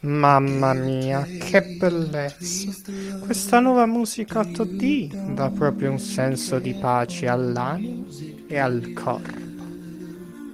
Mamma 0.00 0.74
mia, 0.74 1.22
che 1.22 1.76
bellezza! 1.78 2.70
Questa 3.20 3.60
nuova 3.60 3.86
musica 3.86 4.42
8D 4.42 5.32
dà 5.32 5.48
proprio 5.48 5.90
un 5.92 5.98
senso 5.98 6.58
di 6.58 6.74
pace 6.74 7.28
all'anima 7.28 8.04
e 8.46 8.58
al 8.58 8.92
corpo. 8.92 9.55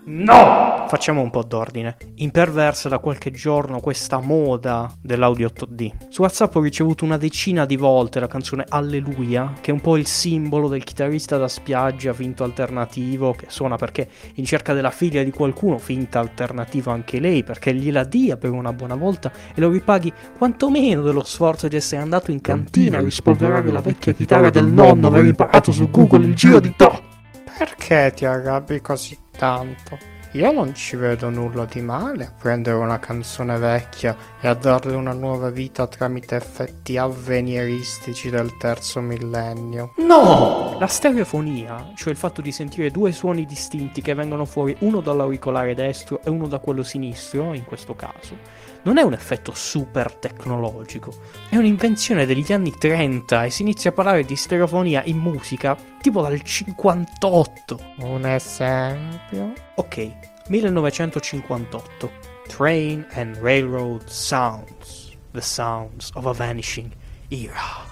No! 0.04 0.84
Facciamo 0.88 1.20
un 1.20 1.30
po' 1.30 1.44
d'ordine. 1.44 1.96
Imperversa 2.16 2.88
da 2.88 2.98
qualche 2.98 3.30
giorno 3.30 3.78
questa 3.78 4.18
moda 4.20 4.92
dell'audio 5.00 5.48
8D. 5.48 6.08
Su 6.08 6.22
WhatsApp 6.22 6.56
ho 6.56 6.60
ricevuto 6.60 7.04
una 7.04 7.16
decina 7.16 7.64
di 7.64 7.76
volte 7.76 8.18
la 8.18 8.26
canzone 8.26 8.64
Alleluia, 8.68 9.52
che 9.60 9.70
è 9.70 9.72
un 9.72 9.80
po' 9.80 9.96
il 9.96 10.06
simbolo 10.06 10.66
del 10.66 10.82
chitarrista 10.82 11.36
da 11.36 11.46
spiaggia 11.46 12.12
finto 12.12 12.42
alternativo, 12.42 13.32
che 13.32 13.46
suona 13.48 13.76
perché 13.76 14.08
in 14.34 14.44
cerca 14.44 14.74
della 14.74 14.90
figlia 14.90 15.22
di 15.22 15.30
qualcuno, 15.30 15.78
finta 15.78 16.18
alternativo 16.18 16.90
anche 16.90 17.20
lei, 17.20 17.44
perché 17.44 17.72
gliela 17.72 18.02
dia 18.02 18.36
per 18.36 18.50
una 18.50 18.72
buona 18.72 18.96
volta 18.96 19.30
e 19.54 19.60
lo 19.60 19.70
ripaghi 19.70 20.12
quantomeno 20.36 21.02
dello 21.02 21.22
sforzo 21.22 21.68
di 21.68 21.76
essere 21.76 22.02
andato 22.02 22.32
in 22.32 22.40
cantina 22.40 22.98
a 22.98 23.02
rispolverare 23.02 23.70
la 23.70 23.80
vecchia 23.80 24.12
chitarra 24.12 24.50
del 24.50 24.66
nonno, 24.66 25.06
aver 25.06 25.26
imparato 25.26 25.70
su 25.70 25.88
Google 25.90 26.26
il 26.26 26.34
giro 26.34 26.58
di 26.58 26.74
Do. 26.76 27.10
Perché 27.56 28.12
ti 28.16 28.24
arrabbi 28.24 28.80
così 28.80 29.16
tanto? 29.42 29.98
Io 30.34 30.52
non 30.52 30.72
ci 30.72 30.94
vedo 30.94 31.28
nulla 31.28 31.64
di 31.64 31.80
male 31.80 32.26
a 32.26 32.32
prendere 32.32 32.76
una 32.76 33.00
canzone 33.00 33.58
vecchia 33.58 34.16
e 34.40 34.46
a 34.46 34.54
darle 34.54 34.94
una 34.94 35.12
nuova 35.12 35.50
vita 35.50 35.88
tramite 35.88 36.36
effetti 36.36 36.96
avvenieristici 36.96 38.30
del 38.30 38.56
terzo 38.56 39.00
millennio. 39.00 39.94
No! 39.96 40.76
La 40.78 40.86
stereofonia, 40.86 41.90
cioè 41.96 42.12
il 42.12 42.18
fatto 42.18 42.40
di 42.40 42.52
sentire 42.52 42.90
due 42.90 43.10
suoni 43.10 43.44
distinti 43.44 44.00
che 44.00 44.14
vengono 44.14 44.44
fuori 44.44 44.76
uno 44.78 45.00
dall'auricolare 45.00 45.74
destro 45.74 46.20
e 46.22 46.30
uno 46.30 46.46
da 46.46 46.60
quello 46.60 46.84
sinistro, 46.84 47.52
in 47.52 47.64
questo 47.64 47.94
caso, 47.96 48.38
non 48.84 48.98
è 48.98 49.02
un 49.02 49.12
effetto 49.12 49.52
super 49.54 50.14
tecnologico, 50.14 51.12
è 51.48 51.56
un'invenzione 51.56 52.26
degli 52.26 52.52
anni 52.52 52.72
30 52.72 53.44
e 53.44 53.50
si 53.50 53.62
inizia 53.62 53.90
a 53.90 53.92
parlare 53.92 54.24
di 54.24 54.36
stereofonia 54.36 55.02
in 55.04 55.18
musica 55.18 55.76
tipo 56.02 56.20
dal 56.20 56.42
58. 56.42 57.80
Un 57.98 58.26
esempio? 58.26 59.52
Ok, 59.76 60.12
1958. 60.48 62.10
Train 62.48 63.06
and 63.12 63.36
Railroad 63.36 64.06
Sounds. 64.08 65.16
The 65.30 65.40
sounds 65.40 66.10
of 66.14 66.26
a 66.26 66.32
vanishing 66.32 66.90
era. 67.28 67.90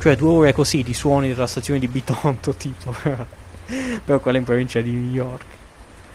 Cioè 0.00 0.16
due 0.16 0.28
ore 0.28 0.52
così 0.52 0.82
di 0.82 0.92
suoni 0.92 1.28
della 1.28 1.46
stazione 1.46 1.78
di 1.78 1.88
Bitonto, 1.88 2.52
tipo. 2.58 2.94
Però 4.04 4.18
quella 4.18 4.38
in 4.38 4.44
provincia 4.44 4.80
di 4.80 4.90
New 4.90 5.12
York. 5.12 5.44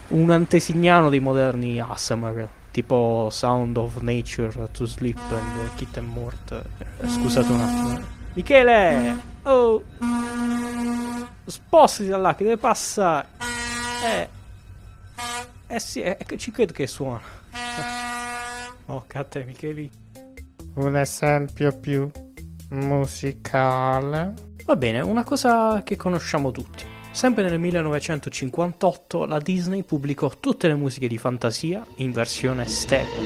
Un 0.08 0.30
antesignano 0.30 1.08
dei 1.08 1.20
moderni 1.20 1.80
ASMR, 1.80 2.48
tipo 2.74 3.28
Sound 3.30 3.76
of 3.76 4.00
Nature 4.00 4.68
to 4.72 4.84
Sleep 4.84 5.16
and 5.30 5.74
Kitten 5.76 6.06
Mort. 6.06 6.50
Eh, 6.50 7.06
scusate 7.08 7.52
un 7.52 7.60
attimo. 7.60 8.00
Michele! 8.32 9.16
Oh! 9.44 9.84
Spostati 11.44 12.08
da 12.08 12.16
là 12.16 12.34
che 12.34 12.42
deve 12.42 12.56
passare! 12.56 13.28
Eh! 14.04 14.28
Eh 15.68 15.78
sì, 15.78 16.00
eh, 16.00 16.18
ci 16.36 16.50
credo 16.50 16.72
che 16.72 16.88
suona. 16.88 17.22
Oh, 18.86 19.04
cate 19.06 19.44
Micheli. 19.44 19.90
Un 20.74 20.96
esempio 20.96 21.72
più 21.78 22.10
musicale. 22.68 24.34
Va 24.66 24.76
bene, 24.76 25.00
una 25.00 25.24
cosa 25.24 25.82
che 25.82 25.96
conosciamo 25.96 26.50
tutti. 26.50 26.93
Sempre 27.14 27.48
nel 27.48 27.60
1958 27.60 29.24
la 29.24 29.38
Disney 29.38 29.84
pubblicò 29.84 30.32
tutte 30.40 30.66
le 30.66 30.74
musiche 30.74 31.06
di 31.06 31.16
fantasia 31.16 31.86
in 31.98 32.10
versione 32.10 32.66
stereo. 32.66 33.22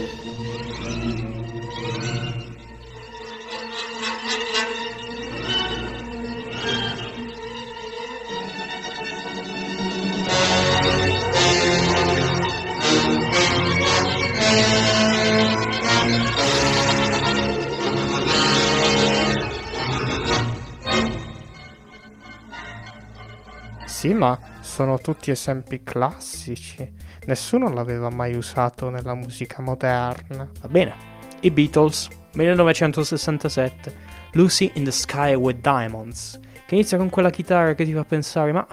Sì, 23.99 24.15
ma 24.15 24.39
sono 24.61 25.01
tutti 25.01 25.33
esempi 25.33 25.83
classici. 25.83 26.89
Nessuno 27.25 27.69
l'aveva 27.69 28.11
mai 28.11 28.37
usato 28.37 28.91
nella 28.91 29.15
musica 29.15 29.61
moderna. 29.61 30.49
Va 30.61 30.69
bene. 30.69 30.95
I 31.41 31.51
Beatles, 31.51 32.07
1967. 32.35 33.93
Lucy 34.35 34.71
in 34.75 34.85
the 34.85 34.93
Sky 34.93 35.35
with 35.35 35.59
Diamonds. 35.59 36.39
Che 36.65 36.77
inizia 36.77 36.97
con 36.97 37.09
quella 37.09 37.31
chitarra 37.31 37.75
che 37.75 37.85
ti 37.85 37.93
fa 37.93 38.05
pensare, 38.05 38.53
ma 38.53 38.65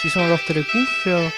si 0.00 0.08
sono 0.08 0.28
rotte 0.28 0.54
le 0.54 0.62
cuffie 0.62 1.12
o... 1.12 1.30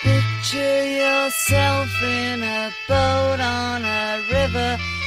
Picture 0.00 0.86
yourself 0.86 2.02
in 2.02 2.42
a 2.42 2.70
boat 2.86 3.40
on 3.40 3.84
a 3.84 4.16
river 4.30 4.97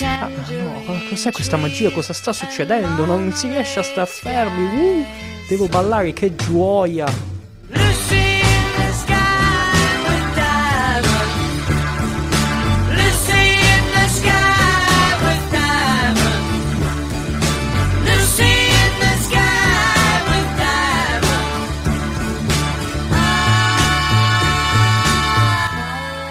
Ah, 0.00 0.28
no, 0.28 1.00
cos'è 1.08 1.32
questa 1.32 1.56
magia? 1.56 1.90
Cosa 1.90 2.12
sta 2.12 2.32
succedendo? 2.32 3.04
Non 3.04 3.32
si 3.32 3.48
riesce 3.48 3.80
a 3.80 3.82
star 3.82 4.06
fermi. 4.06 4.64
Uh, 4.64 5.06
devo 5.48 5.66
ballare, 5.68 6.12
che 6.12 6.34
gioia! 6.34 7.37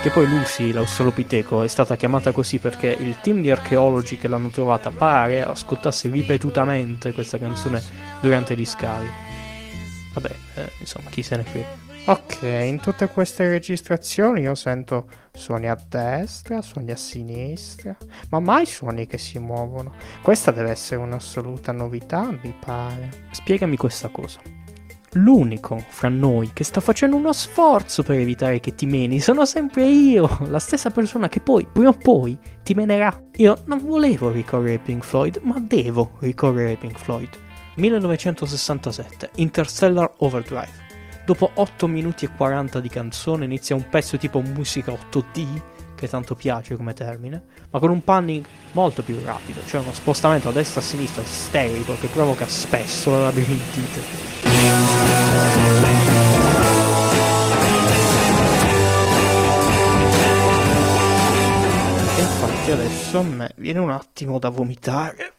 Che 0.07 0.13
poi 0.13 0.29
Lucy, 0.29 0.72
l'australopiteco, 0.72 1.63
è 1.63 1.68
stata 1.68 1.97
chiamata 1.97 2.31
così 2.31 2.59
perché 2.59 2.88
il 2.88 3.19
team 3.19 3.41
di 3.41 3.51
archeologi 3.51 4.18
che 4.18 4.29
l'hanno 4.29 4.47
trovata 4.47 4.90
pare 4.90 5.44
ascoltasse 5.44 6.07
ripetutamente 6.07 7.12
questa 7.12 7.38
canzone 7.38 7.84
durante 8.22 8.56
gli 8.56 8.63
scavi. 8.63 9.09
Vabbè, 10.13 10.35
eh, 10.56 10.72
insomma, 10.79 11.09
chi 11.09 11.22
se 11.22 11.35
ne 11.35 11.44
frega. 11.44 11.68
Ok, 12.06 12.41
in 12.41 12.79
tutte 12.79 13.09
queste 13.09 13.50
registrazioni 13.50 14.44
io 14.44 14.56
sento 14.56 15.09
suoni 15.34 15.68
a 15.68 15.78
destra, 15.90 16.62
suoni 16.62 16.91
a 16.91 16.95
sinistra, 16.95 17.94
ma 18.29 18.39
mai 18.39 18.66
suoni 18.66 19.07
che 19.07 19.18
si 19.18 19.39
muovono. 19.39 19.94
Questa 20.22 20.51
deve 20.51 20.69
essere 20.69 21.01
un'assoluta 21.01 21.74
novità, 21.74 22.31
mi 22.41 22.56
pare. 22.57 23.09
Spiegami 23.31 23.75
questa 23.75 24.07
cosa 24.07 24.39
l'unico 25.22 25.84
fra 25.88 26.10
noi 26.10 26.52
che 26.54 26.64
sta 26.64 26.82
facendo 26.82 27.16
uno 27.16 27.34
sforzo 27.34 28.04
per 28.04 28.20
evitare 28.20 28.60
che 28.60 28.76
ti 28.76 28.86
meni 28.86 29.20
sono 29.20 29.46
sempre 29.46 29.86
io, 29.86 30.40
la 30.50 30.60
stessa 30.60 30.90
persona 30.90 31.28
che 31.28 31.40
poi, 31.40 31.68
prima 31.72 31.90
o 31.90 31.94
poi, 31.94 32.38
ti 32.64 32.74
menerà. 32.74 33.22
Io 33.38 33.62
non 33.66 33.80
volevo 33.80 34.32
ricorrere 34.32 34.74
ai 34.74 34.80
Pink 34.80 35.04
Floyd, 35.04 35.40
ma 35.44 35.60
devo 35.60 36.18
ricorrere 36.20 36.70
ai 36.70 36.78
Pink 36.78 36.98
Floyd. 36.98 37.30
1967, 37.76 39.32
Interstellar 39.36 40.14
Overdrive. 40.18 40.86
Dopo 41.26 41.52
8 41.54 41.88
minuti 41.88 42.26
e 42.26 42.30
40 42.36 42.80
di 42.80 42.90
canzone 42.90 43.46
inizia 43.46 43.76
un 43.76 43.88
pezzo 43.90 44.18
tipo 44.18 44.42
musica 44.42 44.92
8D 44.94 45.76
che 45.98 46.08
tanto 46.08 46.36
piace 46.36 46.78
come 46.78 46.94
termine, 46.94 47.44
ma 47.72 47.80
con 47.80 47.90
un 47.90 48.04
panning 48.04 48.46
molto 48.74 49.02
più 49.02 49.20
rapido, 49.24 49.62
cioè 49.66 49.81
uno 49.81 49.94
spostamento 49.94 50.50
a 50.50 50.52
destra 50.52 50.80
e 50.80 50.84
a 50.84 50.88
sinistra 50.88 51.24
isterico 51.24 51.98
che 52.00 52.08
provoca 52.08 52.48
spesso 52.48 53.12
la 53.12 53.22
labirintite. 53.24 54.76
Infatti 62.20 62.72
adesso 62.72 63.20
a 63.20 63.24
me 63.24 63.52
viene 63.56 63.80
un 63.80 63.92
attimo 63.92 64.40
da 64.40 64.50
vomitare. 64.50 65.34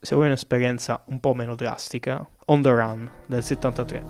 Se 0.00 0.14
vuoi 0.14 0.28
un'esperienza 0.28 1.02
un 1.06 1.20
po' 1.20 1.34
meno 1.34 1.54
drastica, 1.54 2.26
On 2.46 2.62
the 2.62 2.70
Run 2.70 3.10
del 3.26 3.42
73. 3.42 4.04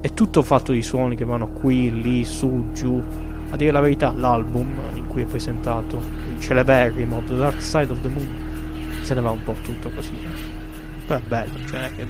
È 0.00 0.12
tutto 0.12 0.42
fatto 0.42 0.72
di 0.72 0.82
suoni 0.82 1.16
che 1.16 1.24
vanno 1.24 1.48
qui, 1.48 2.02
lì, 2.02 2.24
su, 2.24 2.70
giù, 2.72 3.02
a 3.50 3.56
dire 3.56 3.72
la 3.72 3.80
verità, 3.80 4.12
l'album 4.12 4.76
in 4.94 5.06
cui 5.06 5.22
è 5.22 5.24
presentato, 5.24 5.96
il 5.96 6.40
celeberrimo 6.40 7.22
The 7.24 7.36
Dark 7.36 7.60
Side 7.62 7.92
of 7.92 8.00
the 8.00 8.08
Moon, 8.08 9.00
se 9.02 9.14
ne 9.14 9.20
va 9.20 9.30
un 9.30 9.42
po' 9.42 9.54
tutto 9.62 9.90
così. 9.90 10.16
Però 11.06 11.18
è 11.18 11.22
bello, 11.22 11.58
cioè 11.66 11.80
non 11.80 11.84
è 11.84 11.94
che 11.94 12.02
è 12.02 12.06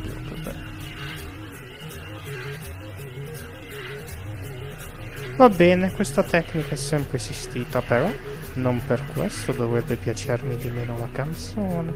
Va 5.36 5.50
bene, 5.50 5.92
questa 5.92 6.22
tecnica 6.22 6.70
è 6.70 6.76
sempre 6.76 7.18
esistita, 7.18 7.82
però 7.82 8.10
non 8.54 8.82
per 8.86 9.04
questo 9.12 9.52
dovrebbe 9.52 9.96
piacermi 9.96 10.56
di 10.56 10.70
meno 10.70 10.98
la 10.98 11.10
canzone. 11.12 11.92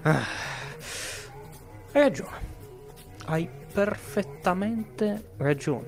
Ah. 0.00 0.24
Hai 1.92 2.00
ragione. 2.00 2.38
Hai 3.26 3.46
perfettamente 3.70 5.32
ragione. 5.36 5.86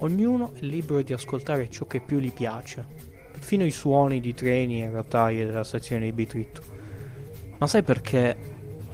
Ognuno 0.00 0.52
è 0.52 0.58
libero 0.60 1.00
di 1.00 1.14
ascoltare 1.14 1.70
ciò 1.70 1.86
che 1.86 2.00
più 2.00 2.18
gli 2.18 2.30
piace, 2.30 2.84
perfino 3.32 3.64
i 3.64 3.70
suoni 3.70 4.20
di 4.20 4.34
treni 4.34 4.82
e 4.82 4.90
rotaie 4.90 5.46
della 5.46 5.64
stazione 5.64 6.04
di 6.04 6.12
Bitritto. 6.12 6.60
Ma 7.56 7.66
sai 7.66 7.82
perché 7.82 8.36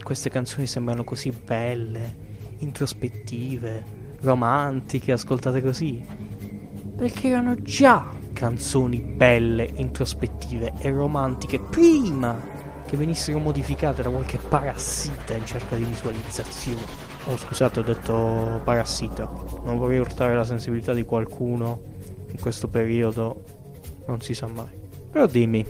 queste 0.00 0.30
canzoni 0.30 0.68
sembrano 0.68 1.02
così 1.02 1.32
belle, 1.32 2.14
introspettive, 2.58 4.02
romantiche, 4.24 5.12
ascoltate 5.12 5.62
così? 5.62 6.04
Perché 6.96 7.28
erano 7.28 7.54
già 7.56 8.10
canzoni 8.32 8.98
belle, 9.00 9.70
introspettive 9.76 10.72
e 10.78 10.90
romantiche 10.90 11.60
prima 11.60 12.40
che 12.86 12.96
venissero 12.96 13.38
modificate 13.38 14.02
da 14.02 14.10
qualche 14.10 14.38
parassita 14.38 15.34
in 15.34 15.46
cerca 15.46 15.76
di 15.76 15.84
visualizzazione. 15.84 16.82
Oh 17.26 17.36
scusate, 17.36 17.80
ho 17.80 17.82
detto 17.82 18.60
parassita. 18.64 19.30
Non 19.64 19.78
vorrei 19.78 19.98
urtare 19.98 20.34
la 20.34 20.44
sensibilità 20.44 20.92
di 20.92 21.04
qualcuno 21.04 21.80
in 22.30 22.38
questo 22.40 22.68
periodo, 22.68 23.44
non 24.06 24.20
si 24.20 24.34
sa 24.34 24.46
mai. 24.46 24.82
Però 25.10 25.26
dimmi, 25.26 25.64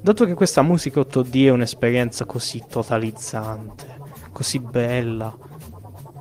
dato 0.00 0.24
che 0.24 0.34
questa 0.34 0.62
musica 0.62 1.00
8D 1.00 1.46
è 1.46 1.50
un'esperienza 1.50 2.24
così 2.24 2.62
totalizzante, 2.68 3.98
così 4.30 4.58
bella, 4.60 5.36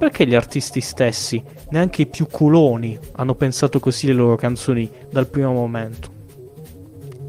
perché 0.02 0.26
gli 0.26 0.34
artisti 0.34 0.82
stessi, 0.82 1.44
neanche 1.70 2.02
i 2.02 2.08
più 2.08 2.26
culoni, 2.26 2.98
hanno 3.18 3.36
pensato 3.36 3.80
così 3.80 4.08
le 4.08 4.14
loro 4.14 4.36
canzoni 4.36 4.90
dal 5.12 5.28
primo 5.28 5.54
momento? 5.54 6.10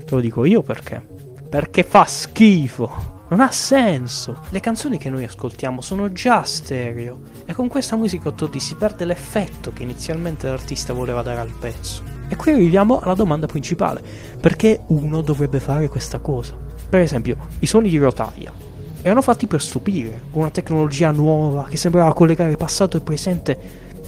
Te 0.07 0.15
lo 0.15 0.21
dico 0.21 0.47
io 0.47 0.63
perché. 0.63 1.07
Perché 1.51 1.83
fa 1.83 2.07
schifo. 2.07 3.25
Non 3.29 3.41
ha 3.41 3.51
senso. 3.51 4.39
Le 4.49 4.61
canzoni 4.61 4.97
che 4.97 5.11
noi 5.11 5.25
ascoltiamo 5.25 5.83
sono 5.83 6.13
già 6.13 6.45
stereo 6.45 7.21
e 7.45 7.53
con 7.53 7.69
questa 7.69 7.97
musica 7.97 8.31
8D 8.31 8.57
si 8.57 8.75
perde 8.75 9.05
l'effetto 9.05 9.71
che 9.75 9.83
inizialmente 9.83 10.49
l'artista 10.49 10.95
voleva 10.95 11.21
dare 11.21 11.41
al 11.41 11.53
pezzo. 11.53 12.03
E 12.29 12.37
qui 12.37 12.53
arriviamo 12.53 13.01
alla 13.01 13.13
domanda 13.13 13.45
principale. 13.45 14.01
Perché 14.41 14.85
uno 14.87 15.21
dovrebbe 15.21 15.61
fare 15.61 15.91
questa 15.91 16.21
cosa? 16.21 16.57
Per 16.89 17.01
esempio, 17.01 17.37
i 17.59 17.67
suoni 17.67 17.91
di 17.91 17.99
rotaia 17.99 18.72
erano 19.03 19.21
fatti 19.21 19.47
per 19.47 19.61
stupire, 19.61 20.23
una 20.33 20.51
tecnologia 20.51 21.11
nuova 21.11 21.67
che 21.69 21.77
sembrava 21.77 22.15
collegare 22.15 22.57
passato 22.57 22.97
e 22.97 23.01
presente 23.01 23.59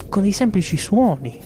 con 0.09 0.23
dei 0.23 0.33
semplici 0.33 0.77
suoni. 0.77 1.41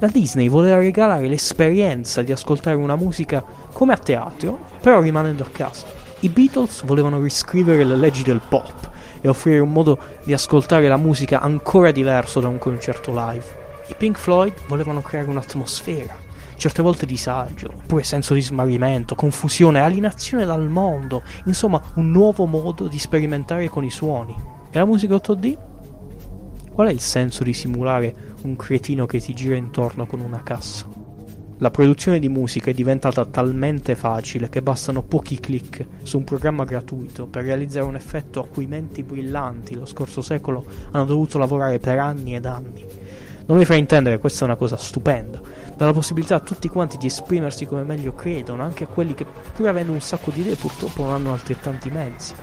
La 0.00 0.08
Disney 0.08 0.48
voleva 0.48 0.78
regalare 0.78 1.28
l'esperienza 1.28 2.22
di 2.22 2.32
ascoltare 2.32 2.76
una 2.76 2.96
musica 2.96 3.44
come 3.72 3.92
a 3.92 3.96
teatro, 3.96 4.58
però 4.80 5.00
rimanendo 5.00 5.44
a 5.44 5.50
casa. 5.52 5.86
I 6.20 6.28
Beatles 6.28 6.82
volevano 6.84 7.20
riscrivere 7.20 7.84
le 7.84 7.96
leggi 7.96 8.22
del 8.22 8.40
pop 8.46 8.90
e 9.20 9.28
offrire 9.28 9.60
un 9.60 9.70
modo 9.70 9.98
di 10.24 10.32
ascoltare 10.32 10.88
la 10.88 10.96
musica 10.96 11.40
ancora 11.40 11.92
diverso 11.92 12.40
da 12.40 12.48
un 12.48 12.58
concerto 12.58 13.12
live. 13.14 13.44
I 13.88 13.94
Pink 13.96 14.18
Floyd 14.18 14.54
volevano 14.66 15.00
creare 15.00 15.28
un'atmosfera, 15.28 16.19
certe 16.60 16.82
volte 16.82 17.06
disagio, 17.06 17.72
oppure 17.74 18.02
senso 18.02 18.34
di 18.34 18.42
smarrimento, 18.42 19.14
confusione, 19.14 19.80
alienazione 19.80 20.44
dal 20.44 20.68
mondo, 20.68 21.22
insomma 21.46 21.82
un 21.94 22.10
nuovo 22.10 22.44
modo 22.44 22.86
di 22.86 22.98
sperimentare 22.98 23.70
con 23.70 23.82
i 23.82 23.90
suoni. 23.90 24.36
E 24.70 24.78
la 24.78 24.84
musica 24.84 25.14
8D? 25.14 25.56
Qual 26.70 26.86
è 26.88 26.92
il 26.92 27.00
senso 27.00 27.44
di 27.44 27.54
simulare 27.54 28.14
un 28.42 28.56
cretino 28.56 29.06
che 29.06 29.20
ti 29.20 29.32
gira 29.32 29.56
intorno 29.56 30.06
con 30.06 30.20
una 30.20 30.42
cassa? 30.42 30.86
La 31.58 31.70
produzione 31.70 32.18
di 32.18 32.28
musica 32.28 32.70
è 32.70 32.74
diventata 32.74 33.24
talmente 33.24 33.94
facile 33.94 34.50
che 34.50 34.60
bastano 34.60 35.02
pochi 35.02 35.40
clic 35.40 35.86
su 36.02 36.18
un 36.18 36.24
programma 36.24 36.64
gratuito 36.64 37.26
per 37.26 37.44
realizzare 37.44 37.86
un 37.86 37.96
effetto 37.96 38.40
a 38.40 38.46
cui 38.46 38.66
menti 38.66 39.02
brillanti 39.02 39.74
lo 39.74 39.86
scorso 39.86 40.20
secolo 40.20 40.64
hanno 40.90 41.06
dovuto 41.06 41.38
lavorare 41.38 41.78
per 41.78 41.98
anni 41.98 42.34
ed 42.34 42.44
anni. 42.44 42.84
Non 43.46 43.58
mi 43.58 43.66
intendere, 43.78 44.18
questa 44.18 44.42
è 44.42 44.44
una 44.44 44.56
cosa 44.56 44.76
stupenda, 44.76 45.40
dà 45.80 45.86
la 45.86 45.92
possibilità 45.94 46.34
a 46.34 46.40
tutti 46.40 46.68
quanti 46.68 46.98
di 46.98 47.06
esprimersi 47.06 47.64
come 47.64 47.84
meglio 47.84 48.12
credono, 48.12 48.62
anche 48.62 48.84
a 48.84 48.86
quelli 48.86 49.14
che 49.14 49.24
pur 49.24 49.66
avendo 49.66 49.92
un 49.92 50.00
sacco 50.02 50.30
di 50.30 50.40
idee 50.42 50.54
purtroppo 50.54 51.04
non 51.04 51.14
hanno 51.14 51.32
altrettanti 51.32 51.88
mezzi. 51.88 52.34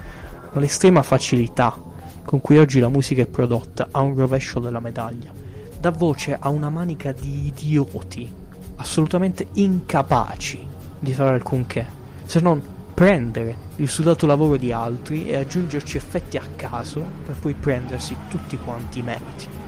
Ma 0.53 0.59
l'estrema 0.59 1.03
facilità 1.03 1.79
con 2.25 2.41
cui 2.41 2.57
oggi 2.57 2.79
la 2.79 2.89
musica 2.89 3.21
è 3.21 3.27
prodotta 3.27 3.89
ha 3.91 4.01
un 4.01 4.15
rovescio 4.15 4.59
della 4.59 4.79
medaglia, 4.79 5.31
dà 5.79 5.91
voce 5.91 6.35
a 6.39 6.49
una 6.49 6.71
manica 6.71 7.11
di 7.11 7.45
idioti 7.45 8.33
assolutamente 8.77 9.49
incapaci 9.53 10.65
di 10.97 11.13
fare 11.13 11.35
alcunché, 11.35 11.85
se 12.25 12.39
non 12.39 12.59
prendere 12.91 13.55
il 13.75 13.87
sudato 13.87 14.25
lavoro 14.25 14.57
di 14.57 14.71
altri 14.71 15.29
e 15.29 15.35
aggiungerci 15.35 15.95
effetti 15.95 16.37
a 16.37 16.43
caso 16.55 17.05
per 17.23 17.35
poi 17.35 17.53
prendersi 17.53 18.17
tutti 18.29 18.57
quanti 18.57 18.97
i 18.97 19.03
meriti. 19.03 19.66